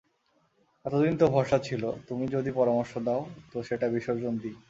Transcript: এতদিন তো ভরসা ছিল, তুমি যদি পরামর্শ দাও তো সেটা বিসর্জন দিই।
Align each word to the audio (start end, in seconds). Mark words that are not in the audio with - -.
এতদিন 0.85 1.13
তো 1.17 1.25
ভরসা 1.27 1.57
ছিল, 1.59 1.83
তুমি 2.07 2.25
যদি 2.27 2.49
পরামর্শ 2.51 2.93
দাও 2.97 3.21
তো 3.51 3.57
সেটা 3.63 3.85
বিসর্জন 3.87 4.33
দিই। 4.37 4.55